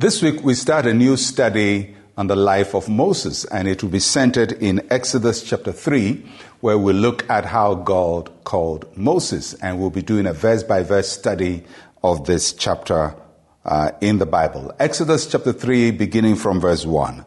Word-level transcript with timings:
This 0.00 0.22
week 0.22 0.44
we 0.44 0.54
start 0.54 0.86
a 0.86 0.94
new 0.94 1.16
study 1.16 1.96
on 2.16 2.28
the 2.28 2.36
life 2.36 2.72
of 2.72 2.88
Moses, 2.88 3.44
and 3.46 3.66
it 3.66 3.82
will 3.82 3.90
be 3.90 3.98
centered 3.98 4.52
in 4.52 4.86
Exodus 4.90 5.42
chapter 5.42 5.72
3, 5.72 6.24
where 6.60 6.78
we 6.78 6.92
look 6.92 7.28
at 7.28 7.46
how 7.46 7.74
God 7.74 8.30
called 8.44 8.96
Moses, 8.96 9.54
and 9.54 9.80
we'll 9.80 9.90
be 9.90 10.02
doing 10.02 10.26
a 10.26 10.32
verse 10.32 10.62
by 10.62 10.84
verse 10.84 11.08
study 11.08 11.64
of 12.04 12.26
this 12.26 12.52
chapter 12.52 13.16
uh, 13.64 13.90
in 14.00 14.18
the 14.18 14.24
Bible. 14.24 14.72
Exodus 14.78 15.26
chapter 15.26 15.52
3, 15.52 15.90
beginning 15.90 16.36
from 16.36 16.60
verse 16.60 16.86
1. 16.86 17.24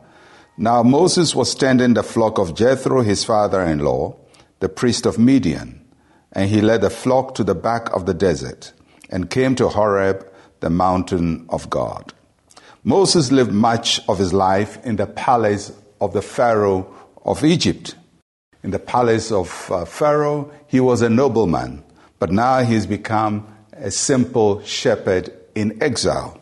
Now 0.55 0.81
Moses 0.81 1.35
was 1.35 1.53
tending 1.53 1.95
the 1.95 2.03
flock 2.03 2.39
of 2.39 2.55
Jethro, 2.55 3.01
his 3.01 3.25
father 3.25 3.59
in 3.63 3.79
law, 3.79 4.15
the 4.61 4.69
priest 4.69 5.05
of 5.05 5.19
Midian, 5.19 5.85
and 6.31 6.49
he 6.49 6.61
led 6.61 6.79
the 6.79 6.89
flock 6.89 7.35
to 7.35 7.43
the 7.43 7.53
back 7.53 7.93
of 7.93 8.05
the 8.05 8.13
desert 8.13 8.71
and 9.09 9.29
came 9.29 9.55
to 9.55 9.67
Horeb, 9.67 10.25
the 10.61 10.69
mountain 10.69 11.45
of 11.49 11.69
God. 11.69 12.13
Moses 12.83 13.31
lived 13.31 13.51
much 13.51 14.01
of 14.09 14.17
his 14.17 14.33
life 14.33 14.83
in 14.83 14.95
the 14.95 15.05
palace 15.05 15.71
of 15.99 16.13
the 16.13 16.21
Pharaoh 16.21 16.91
of 17.23 17.43
Egypt. 17.43 17.95
In 18.63 18.71
the 18.71 18.79
palace 18.79 19.31
of 19.31 19.71
uh, 19.71 19.85
Pharaoh, 19.85 20.51
he 20.65 20.79
was 20.79 21.03
a 21.03 21.09
nobleman, 21.09 21.83
but 22.17 22.31
now 22.31 22.63
he's 22.63 22.87
become 22.87 23.47
a 23.73 23.91
simple 23.91 24.63
shepherd 24.63 25.31
in 25.53 25.81
exile. 25.81 26.39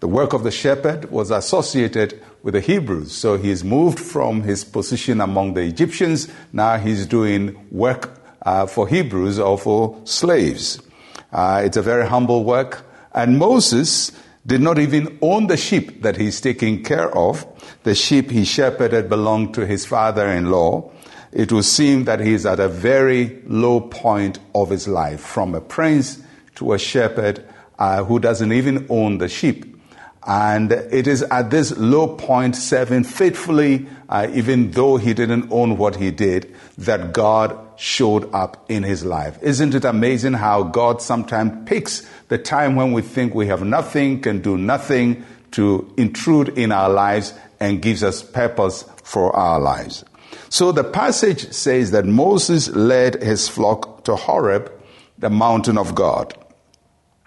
The 0.00 0.08
work 0.08 0.32
of 0.32 0.42
the 0.42 0.50
shepherd 0.50 1.10
was 1.10 1.30
associated 1.30 2.20
with 2.42 2.54
the 2.54 2.60
Hebrews, 2.60 3.12
so 3.12 3.36
he's 3.36 3.62
moved 3.62 4.00
from 4.00 4.42
his 4.42 4.64
position 4.64 5.20
among 5.20 5.54
the 5.54 5.62
Egyptians. 5.62 6.28
Now 6.52 6.78
he's 6.78 7.06
doing 7.06 7.66
work 7.70 8.20
uh, 8.42 8.66
for 8.66 8.88
Hebrews 8.88 9.38
or 9.38 9.58
for 9.58 10.00
slaves. 10.04 10.80
Uh, 11.32 11.62
it's 11.64 11.76
a 11.76 11.82
very 11.82 12.06
humble 12.06 12.44
work. 12.44 12.84
And 13.12 13.38
Moses 13.38 14.12
did 14.48 14.62
not 14.62 14.78
even 14.78 15.18
own 15.20 15.46
the 15.46 15.58
sheep 15.58 16.02
that 16.02 16.16
he's 16.16 16.40
taking 16.40 16.82
care 16.82 17.14
of. 17.14 17.46
The 17.82 17.94
sheep 17.94 18.30
he 18.30 18.46
shepherded 18.46 19.10
belonged 19.10 19.52
to 19.54 19.66
his 19.66 19.84
father 19.84 20.26
in 20.26 20.50
law. 20.50 20.90
It 21.32 21.52
would 21.52 21.66
seem 21.66 22.04
that 22.04 22.20
he's 22.20 22.46
at 22.46 22.58
a 22.58 22.68
very 22.68 23.42
low 23.46 23.82
point 23.82 24.38
of 24.54 24.70
his 24.70 24.88
life, 24.88 25.20
from 25.20 25.54
a 25.54 25.60
prince 25.60 26.22
to 26.54 26.72
a 26.72 26.78
shepherd 26.78 27.44
uh, 27.78 28.02
who 28.04 28.18
doesn't 28.18 28.50
even 28.50 28.86
own 28.88 29.18
the 29.18 29.28
sheep. 29.28 29.77
And 30.26 30.72
it 30.72 31.06
is 31.06 31.22
at 31.22 31.50
this 31.50 31.76
low 31.76 32.08
point, 32.16 32.56
serving 32.56 33.04
faithfully, 33.04 33.86
uh, 34.08 34.28
even 34.32 34.72
though 34.72 34.96
he 34.96 35.14
didn't 35.14 35.50
own 35.50 35.78
what 35.78 35.96
he 35.96 36.10
did, 36.10 36.54
that 36.76 37.12
God 37.12 37.58
showed 37.76 38.32
up 38.34 38.64
in 38.68 38.82
his 38.82 39.04
life. 39.04 39.38
Isn't 39.42 39.74
it 39.74 39.84
amazing 39.84 40.34
how 40.34 40.64
God 40.64 41.00
sometimes 41.00 41.68
picks 41.68 42.08
the 42.28 42.38
time 42.38 42.74
when 42.74 42.92
we 42.92 43.02
think 43.02 43.34
we 43.34 43.46
have 43.46 43.62
nothing, 43.62 44.20
can 44.20 44.42
do 44.42 44.58
nothing, 44.58 45.24
to 45.52 45.90
intrude 45.96 46.50
in 46.58 46.72
our 46.72 46.90
lives 46.90 47.32
and 47.60 47.80
gives 47.80 48.02
us 48.02 48.22
purpose 48.22 48.84
for 49.04 49.34
our 49.34 49.60
lives? 49.60 50.04
So 50.50 50.72
the 50.72 50.84
passage 50.84 51.52
says 51.52 51.90
that 51.92 52.06
Moses 52.06 52.68
led 52.70 53.22
his 53.22 53.48
flock 53.48 54.04
to 54.04 54.16
Horeb, 54.16 54.72
the 55.18 55.30
mountain 55.30 55.78
of 55.78 55.94
God. 55.94 56.34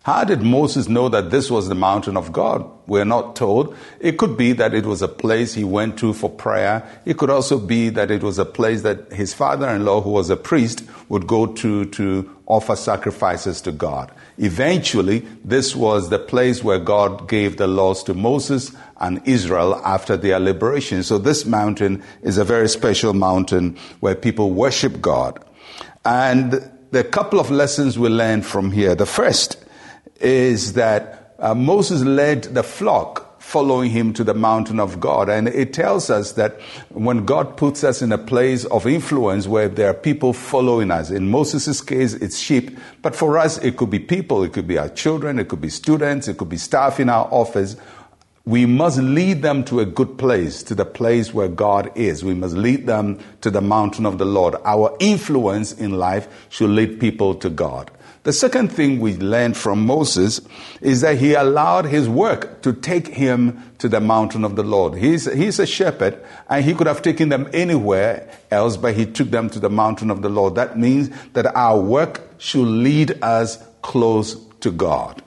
How 0.04 0.24
did 0.24 0.42
Moses 0.42 0.90
know 0.90 1.10
that 1.10 1.30
this 1.30 1.52
was 1.52 1.70
the 1.70 1.76
mountain 1.76 2.18
of 2.18 2.34
God? 2.34 2.68
We're 2.88 3.06
not 3.06 3.36
told. 3.36 3.76
It 4.00 4.18
could 4.18 4.36
be 4.36 4.52
that 4.54 4.74
it 4.74 4.84
was 4.84 5.04
a 5.04 5.08
place 5.08 5.54
he 5.54 5.64
went 5.64 6.00
to 6.00 6.12
for 6.14 6.28
prayer. 6.28 6.82
It 7.06 7.20
could 7.20 7.30
also 7.30 7.60
be 7.60 7.90
that 7.90 8.10
it 8.10 8.24
was 8.24 8.40
a 8.40 8.46
place 8.46 8.82
that 8.82 9.14
his 9.14 9.36
father 9.36 9.70
in 9.70 9.86
law, 9.86 10.02
who 10.02 10.10
was 10.10 10.32
a 10.32 10.36
priest, 10.36 10.84
would 11.10 11.28
go 11.28 11.46
to 11.46 11.86
to 11.86 12.36
offer 12.48 12.76
sacrifices 12.76 13.62
to 13.62 13.72
God. 13.72 14.12
Eventually, 14.40 15.20
this 15.46 15.76
was 15.76 16.10
the 16.10 16.18
place 16.18 16.64
where 16.64 16.80
God 16.80 17.30
gave 17.30 17.58
the 17.58 17.68
laws 17.68 18.02
to 18.06 18.16
Moses 18.16 18.76
and 19.00 19.22
Israel 19.28 19.80
after 19.86 20.18
their 20.18 20.40
liberation. 20.40 21.04
So 21.04 21.20
this 21.20 21.46
mountain 21.46 22.02
is 22.24 22.40
a 22.40 22.44
very 22.44 22.70
special 22.70 23.14
mountain 23.14 23.78
where 24.00 24.16
people 24.16 24.50
worship 24.50 25.00
God. 25.00 25.46
And 26.04 26.54
there 26.90 27.04
are 27.04 27.08
a 27.08 27.12
couple 27.12 27.40
of 27.40 27.52
lessons 27.52 28.00
we 28.00 28.10
learn 28.10 28.42
from 28.42 28.72
here. 28.72 28.96
The 28.96 29.06
first 29.06 29.61
is 30.22 30.74
that 30.74 31.36
uh, 31.40 31.56
Moses 31.56 32.04
led 32.04 32.44
the 32.44 32.64
flock 32.64 33.32
following 33.42 33.90
him 33.90 34.14
to 34.14 34.24
the 34.24 34.34
mountain 34.34 34.80
of 34.80 35.00
God. 35.00 35.28
And 35.28 35.48
it 35.50 35.74
tells 35.74 36.10
us 36.10 36.34
that 36.34 36.62
when 36.90 37.26
God 37.26 37.58
puts 37.58 37.84
us 37.84 38.02
in 38.02 38.12
a 38.12 38.18
place 38.18 38.64
of 38.66 38.88
influence 38.88 39.48
where 39.48 39.68
there 39.68 39.90
are 39.90 39.94
people 39.94 40.32
following 40.32 40.90
us, 40.90 41.10
in 41.10 41.30
Moses' 41.30 41.82
case, 41.82 42.14
it's 42.14 42.38
sheep, 42.38 42.78
but 43.02 43.14
for 43.16 43.38
us, 43.38 43.58
it 43.58 43.76
could 43.76 43.90
be 43.90 44.00
people, 44.00 44.44
it 44.44 44.54
could 44.54 44.68
be 44.68 44.78
our 44.78 44.88
children, 44.88 45.38
it 45.38 45.50
could 45.50 45.60
be 45.60 45.70
students, 45.70 46.30
it 46.30 46.38
could 46.38 46.48
be 46.48 46.58
staff 46.58 47.00
in 47.00 47.10
our 47.10 47.28
office. 47.30 47.76
We 48.46 48.66
must 48.66 49.00
lead 49.00 49.42
them 49.42 49.66
to 49.66 49.82
a 49.82 49.86
good 49.86 50.18
place, 50.18 50.64
to 50.64 50.76
the 50.76 50.86
place 50.86 51.34
where 51.34 51.50
God 51.50 51.92
is. 51.96 52.24
We 52.24 52.34
must 52.34 52.56
lead 52.56 52.88
them 52.88 53.20
to 53.42 53.52
the 53.52 53.62
mountain 53.62 54.06
of 54.06 54.18
the 54.18 54.26
Lord. 54.26 54.56
Our 54.64 54.96
influence 55.00 55.74
in 55.74 55.98
life 55.98 56.48
should 56.50 56.70
lead 56.70 57.00
people 57.00 57.36
to 57.36 57.50
God. 57.50 57.92
The 58.24 58.34
second 58.34 58.72
thing 58.72 59.00
we 59.00 59.18
learned 59.18 59.58
from 59.58 59.84
Moses 59.84 60.42
is 60.80 61.02
that 61.02 61.18
he 61.18 61.34
allowed 61.34 61.86
his 61.86 62.08
work 62.08 62.62
to 62.62 62.72
take 62.72 63.08
him 63.08 63.64
to 63.80 63.90
the 63.90 64.00
mountain 64.00 64.46
of 64.46 64.56
the 64.56 64.62
Lord. 64.62 64.94
He's, 64.94 65.32
he's 65.34 65.58
a 65.58 65.66
shepherd 65.66 66.24
and 66.48 66.64
he 66.64 66.76
could 66.76 66.86
have 66.86 67.02
taken 67.02 67.30
them 67.30 67.50
anywhere 67.52 68.30
else, 68.52 68.78
but 68.78 68.94
he 68.94 69.08
took 69.08 69.32
them 69.32 69.50
to 69.50 69.60
the 69.60 69.72
mountain 69.72 70.12
of 70.12 70.22
the 70.22 70.30
Lord. 70.30 70.54
That 70.54 70.78
means 70.78 71.10
that 71.34 71.48
our 71.56 71.80
work 71.80 72.22
should 72.38 72.68
lead 72.68 73.18
us 73.24 73.58
close 73.82 74.36
to 74.60 74.72
God. 74.72 75.24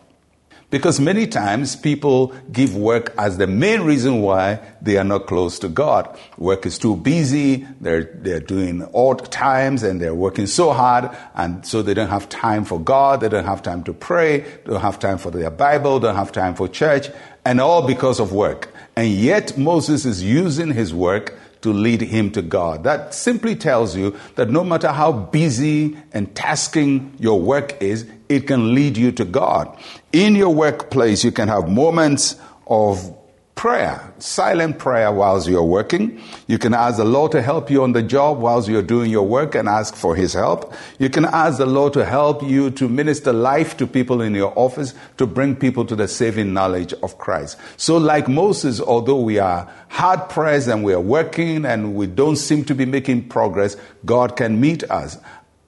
Because 0.75 0.99
many 0.99 1.29
times 1.29 1.77
people 1.77 2.35
give 2.51 2.75
work 2.75 3.15
as 3.17 3.39
the 3.39 3.47
main 3.47 3.83
reason 3.83 4.23
why 4.23 4.59
they 4.83 4.97
are 4.97 5.05
not 5.05 5.29
close 5.29 5.61
to 5.61 5.69
God. 5.69 6.19
Work 6.37 6.67
is 6.67 6.81
too 6.81 6.97
busy, 6.97 7.65
they're, 7.81 8.11
they're 8.13 8.41
doing 8.41 8.85
odd 8.93 9.31
times 9.31 9.85
and 9.85 10.01
they're 10.01 10.17
working 10.17 10.49
so 10.49 10.73
hard 10.73 11.17
and 11.37 11.65
so 11.65 11.81
they 11.81 11.95
don't 11.95 12.09
have 12.09 12.29
time 12.29 12.65
for 12.65 12.81
God, 12.81 13.21
they 13.21 13.29
don't 13.29 13.45
have 13.45 13.63
time 13.63 13.85
to 13.85 13.93
pray, 13.93 14.41
they 14.41 14.73
don't 14.73 14.81
have 14.81 14.99
time 14.99 15.19
for 15.19 15.31
their 15.31 15.49
Bible, 15.49 16.01
don't 16.01 16.17
have 16.17 16.33
time 16.33 16.57
for 16.57 16.67
church, 16.67 17.09
and 17.45 17.61
all 17.61 17.87
because 17.87 18.19
of 18.19 18.33
work. 18.33 18.75
And 18.97 19.13
yet 19.13 19.57
Moses 19.57 20.05
is 20.05 20.25
using 20.25 20.73
his 20.73 20.93
work 20.93 21.39
to 21.65 21.73
lead 21.73 22.03
him 22.03 22.31
to 22.31 22.43
God. 22.43 22.85
That 22.85 23.15
simply 23.15 23.57
tells 23.57 23.97
you 23.97 24.15
that 24.35 24.51
no 24.51 24.63
matter 24.63 24.93
how 24.93 25.13
busy 25.13 25.97
and 26.13 26.35
tasking 26.35 27.17
your 27.19 27.41
work 27.41 27.83
is, 27.83 28.07
it 28.29 28.47
can 28.47 28.75
lead 28.75 28.99
you 28.99 29.11
to 29.13 29.25
God. 29.25 29.75
In 30.13 30.35
your 30.37 30.55
workplace, 30.55 31.25
you 31.25 31.33
can 31.33 31.49
have 31.49 31.71
moments 31.71 32.37
of 32.67 33.17
prayer, 33.55 34.13
silent 34.19 34.79
prayer 34.79 35.13
whilst 35.13 35.49
you're 35.49 35.65
working. 35.65 36.21
You 36.47 36.59
can 36.59 36.75
ask 36.75 36.97
the 36.97 37.05
Lord 37.05 37.33
to 37.33 37.41
help 37.41 37.71
you 37.71 37.83
on 37.83 37.93
the 37.93 38.03
job 38.03 38.39
whilst 38.39 38.69
you're 38.69 38.83
doing 38.83 39.11
your 39.11 39.27
work 39.27 39.55
and 39.55 39.69
ask 39.69 39.95
for 39.95 40.17
His 40.17 40.33
help. 40.33 40.75
You 40.99 41.09
can 41.09 41.25
ask 41.25 41.59
the 41.59 41.67
Lord 41.67 41.93
to 41.95 42.05
help 42.05 42.43
you 42.43 42.71
to 42.73 42.89
minister 42.89 43.33
life 43.33 43.77
to 43.79 43.87
people 43.87 44.21
in 44.21 44.35
your 44.35 44.53
office 44.59 44.95
to 45.19 45.27
bring 45.27 45.57
people 45.57 45.85
to 45.87 45.97
the 45.97 46.09
saving 46.09 46.53
knowledge 46.53 46.93
of 47.03 47.19
Christ. 47.19 47.57
So 47.77 47.97
like 47.97 48.29
Moses, 48.29 48.81
although 48.81 49.21
we 49.21 49.39
are 49.39 49.71
hard 49.89 50.29
pressed 50.29 50.69
and 50.69 50.83
we 50.83 50.93
are 50.93 51.01
working 51.01 51.65
and 51.65 51.95
we 51.95 52.07
don't 52.07 52.37
seem 52.37 52.65
to 52.65 52.75
be 52.75 52.85
making 52.85 53.29
progress, 53.29 53.77
God 54.05 54.37
can 54.37 54.61
meet 54.61 54.83
us. 54.91 55.17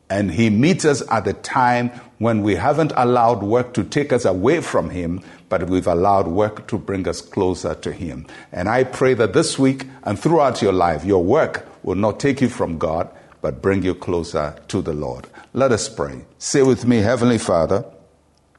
And 0.08 0.30
He 0.30 0.50
meets 0.50 0.84
us 0.84 1.02
at 1.10 1.24
the 1.24 1.32
time 1.32 1.90
when 2.18 2.42
we 2.42 2.54
haven't 2.54 2.92
allowed 2.96 3.42
work 3.42 3.74
to 3.74 3.84
take 3.84 4.12
us 4.12 4.24
away 4.24 4.60
from 4.60 4.90
Him, 4.90 5.20
but 5.48 5.68
we've 5.68 5.86
allowed 5.86 6.28
work 6.28 6.66
to 6.68 6.78
bring 6.78 7.08
us 7.08 7.20
closer 7.20 7.74
to 7.74 7.92
Him. 7.92 8.26
And 8.52 8.68
I 8.68 8.84
pray 8.84 9.14
that 9.14 9.32
this 9.32 9.58
week 9.58 9.86
and 10.04 10.18
throughout 10.18 10.62
your 10.62 10.72
life, 10.72 11.04
your 11.04 11.22
work 11.22 11.66
will 11.82 11.96
not 11.96 12.20
take 12.20 12.40
you 12.40 12.48
from 12.48 12.78
God, 12.78 13.10
but 13.42 13.62
bring 13.62 13.82
you 13.82 13.94
closer 13.94 14.56
to 14.68 14.80
the 14.80 14.92
Lord. 14.92 15.26
Let 15.52 15.72
us 15.72 15.88
pray. 15.88 16.24
Say 16.38 16.62
with 16.62 16.86
me, 16.86 16.98
Heavenly 16.98 17.38
Father, 17.38 17.84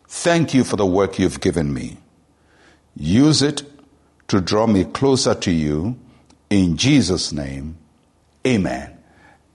thank 0.08 0.54
you 0.54 0.64
for 0.64 0.76
the 0.76 0.86
work 0.86 1.18
you've 1.20 1.42
given 1.42 1.74
me. 1.74 1.98
Use 2.96 3.42
it 3.42 3.64
to 4.28 4.42
draw 4.42 4.68
me 4.68 4.84
closer 4.84 5.34
to 5.34 5.52
you. 5.52 5.98
In 6.50 6.78
Jesus' 6.78 7.32
name, 7.32 7.78
amen 8.46 8.97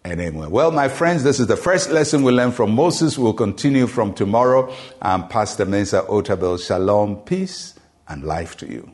and. 0.05 0.51
Well, 0.51 0.73
my 0.73 0.89
friends, 0.89 1.23
this 1.23 1.39
is 1.39 1.47
the 1.47 1.57
first 1.57 1.91
lesson 1.91 2.25
we 2.25 2.33
learned 2.33 2.55
from 2.55 2.75
Moses. 2.75 3.17
We'll 3.17 3.33
continue 3.35 3.87
from 3.87 4.15
tomorrow. 4.15 4.75
I'm 5.01 5.29
Pastor 5.29 5.65
Mensa 5.65 6.03
Otabil. 6.09 6.65
Shalom, 6.65 7.17
peace, 7.19 7.75
and 8.09 8.25
life 8.25 8.57
to 8.59 8.67
you. 8.67 8.91